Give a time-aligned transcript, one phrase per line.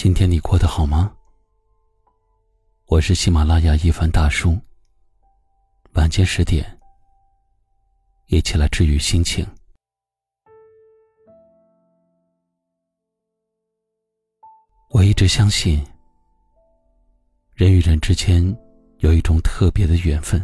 [0.00, 1.12] 今天你过得好吗？
[2.86, 4.56] 我是喜马拉雅一凡大叔。
[5.94, 6.64] 晚间十点，
[8.28, 9.44] 一起来治愈心情。
[14.90, 15.84] 我一直相信，
[17.56, 18.56] 人与人之间
[18.98, 20.40] 有一种特别的缘分，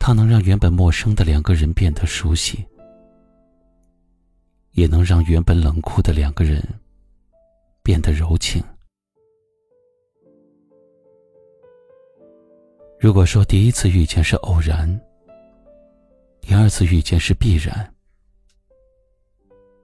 [0.00, 2.66] 它能让原本陌生的两个人变得熟悉，
[4.72, 6.60] 也能让原本冷酷的两个人。
[7.86, 8.60] 变得柔情。
[12.98, 14.88] 如果说第一次遇见是偶然，
[16.40, 17.94] 第二次遇见是必然，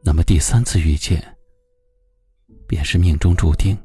[0.03, 1.23] 那么第三次遇见
[2.67, 3.79] 便是命中注定。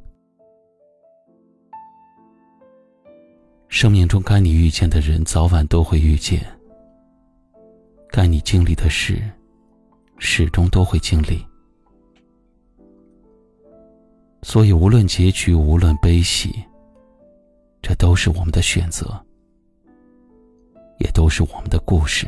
[3.69, 6.39] 生命中该你遇见的人，早晚都会遇见；
[8.09, 9.21] 该你经历的事，
[10.17, 11.45] 始终都会经历。
[14.43, 16.63] 所以，无论结局，无论悲喜，
[17.81, 19.19] 这都是我们的选择，
[20.99, 22.27] 也都是我们的故事。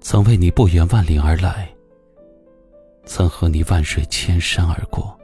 [0.00, 1.68] 曾为你不远万里而来，
[3.06, 5.18] 曾和你万水千山而过。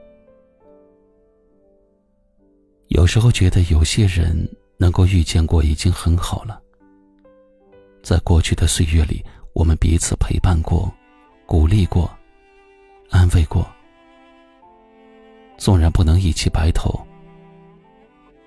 [2.88, 4.36] 有时候觉得，有些人
[4.78, 6.60] 能够遇见过已经很好了。
[8.02, 9.24] 在过去的岁月里，
[9.54, 10.92] 我们彼此陪伴过。
[11.44, 12.10] 鼓励过，
[13.10, 13.66] 安慰过，
[15.58, 17.06] 纵然不能一起白头，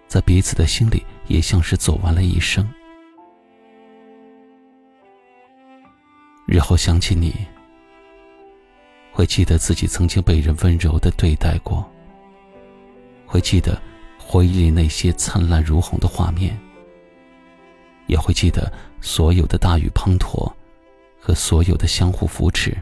[0.07, 2.67] 在彼此的心里也像是走完了一生。
[6.47, 7.33] 日后想起你，
[9.11, 11.87] 会记得自己曾经被人温柔的对待过，
[13.25, 13.79] 会记得
[14.17, 16.57] 回忆里那些灿烂如虹的画面，
[18.07, 20.51] 也会记得所有的大雨滂沱
[21.25, 22.77] 和所有的相互扶持。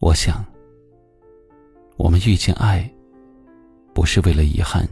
[0.00, 0.42] 我想，
[1.98, 2.90] 我们遇见爱，
[3.92, 4.88] 不是为了遗憾，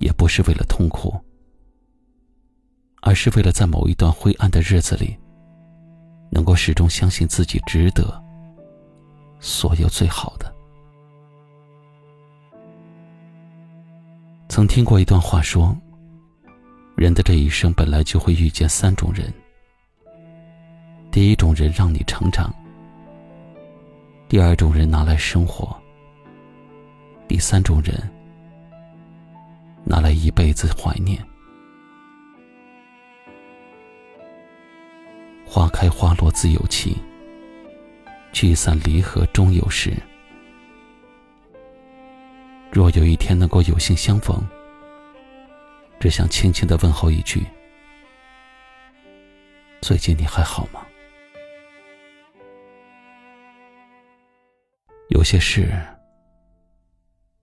[0.00, 1.14] 也不是为了痛苦，
[3.00, 5.16] 而是为了在某一段灰暗的日子里，
[6.32, 8.20] 能够始终相信自己值得
[9.38, 10.52] 所有最好的。
[14.48, 15.76] 曾听过一段话说，
[16.96, 19.32] 人的这一生本来就会遇见三种人，
[21.14, 22.52] 第一种人让你成长。
[24.28, 25.80] 第二种人拿来生活，
[27.28, 27.96] 第三种人
[29.84, 31.24] 拿来一辈子怀念。
[35.46, 36.96] 花开花落自有情，
[38.32, 39.92] 聚散离合终有时。
[42.72, 44.44] 若有一天能够有幸相逢，
[46.00, 47.46] 只想轻轻的问候一句
[49.80, 50.83] ：“最近你还好吗？”
[55.08, 55.70] 有些事，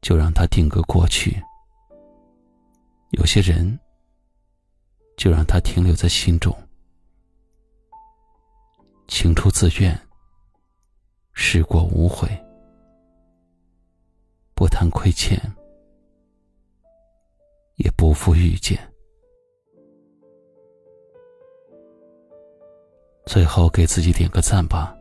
[0.02, 1.32] 就让它定格过去；
[3.12, 3.80] 有些人，
[5.16, 6.56] 就让它停留在心中。
[9.08, 10.00] 情出自愿，
[11.34, 12.28] 事过无悔，
[14.56, 15.38] 不谈亏欠，
[17.76, 18.80] 也不负遇见。
[23.26, 24.98] 最后，给自己点个赞吧。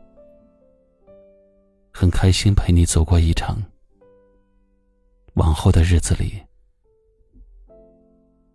[2.00, 3.62] 很开心陪你走过一程，
[5.34, 6.40] 往后的日子里，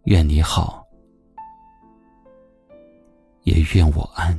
[0.06, 0.84] 愿你好，
[3.44, 4.36] 也愿我安。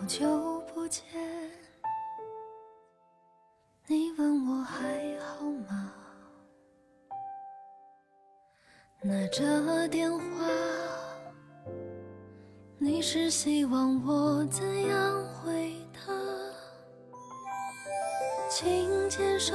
[0.00, 1.04] 好久不见，
[3.86, 4.78] 你问我还
[5.18, 5.92] 好吗？
[9.02, 10.18] 拿着电话，
[12.78, 16.00] 你是希望我怎样回答？
[18.48, 19.54] 请接收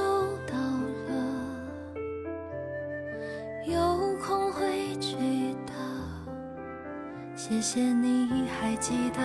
[7.48, 9.20] 谢谢你还记得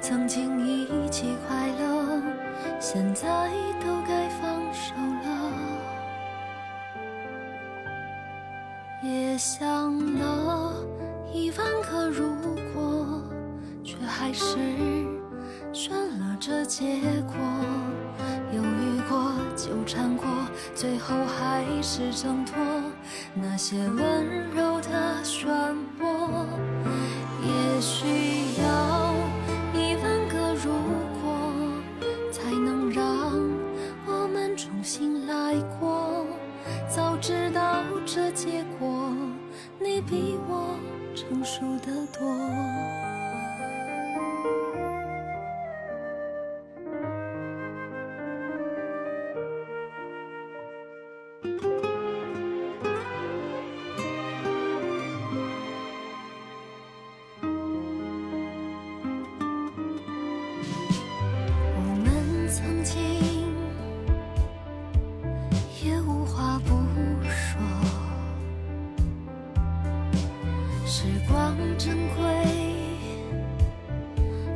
[0.00, 2.22] 曾经一起快乐，
[2.80, 3.50] 现在
[3.84, 5.52] 都该放手了。
[9.02, 10.72] 也想了
[11.34, 12.34] 一万个如
[12.72, 13.22] 果，
[13.84, 14.56] 却还是
[15.70, 16.34] 选了。
[16.40, 16.84] 这结
[17.26, 17.34] 果，
[18.52, 20.26] 犹豫过，纠缠过，
[20.74, 22.56] 最后还是挣脱。
[23.34, 25.46] 那些温柔的漩
[26.00, 26.46] 涡，
[27.46, 29.14] 也需要
[29.72, 30.72] 一万个如
[31.20, 31.24] 果，
[32.32, 33.04] 才能让
[34.06, 36.26] 我们重新来过。
[36.88, 39.12] 早知道这结果，
[39.78, 40.76] 你比我
[41.14, 42.26] 成熟得多。
[70.98, 72.24] 时光珍贵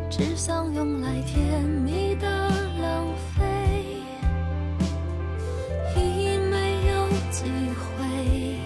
[0.09, 2.27] 只想用来甜蜜的
[2.81, 3.05] 浪
[3.37, 3.45] 费，
[5.95, 7.45] 已没有机
[7.77, 8.59] 会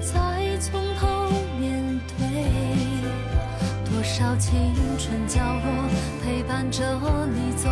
[0.00, 2.16] 再从头面对。
[3.84, 5.88] 多少青春角落
[6.22, 6.80] 陪伴着
[7.26, 7.68] 你走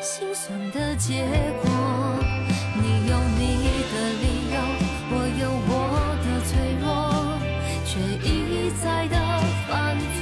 [0.00, 1.24] 心酸的结
[1.60, 1.68] 果，
[2.80, 3.40] 你有你
[3.90, 4.24] 的理
[4.54, 4.56] 由，
[5.10, 5.70] 我有我
[6.22, 6.50] 的脆
[6.80, 6.86] 弱，
[7.84, 9.16] 却一再的
[9.66, 10.18] 犯错。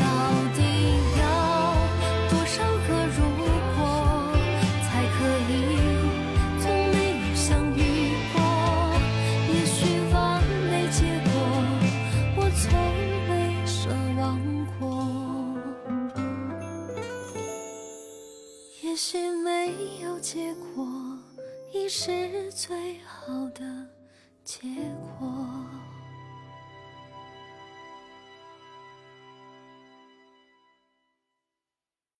[0.00, 0.02] 到
[0.56, 0.58] 底
[1.20, 1.22] 要
[2.28, 2.56] 多少
[18.96, 20.88] 也许没有结果，
[21.70, 23.60] 已是最好的
[24.42, 24.66] 结
[25.18, 25.55] 果。